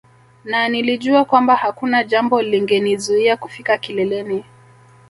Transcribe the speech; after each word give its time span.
Na 0.45 0.69
nilijua 0.69 1.25
kwamba 1.25 1.55
hakuna 1.55 2.03
jambo 2.03 2.41
lingenizuia 2.41 3.37
kufika 3.37 3.77
kileleni 3.77 4.43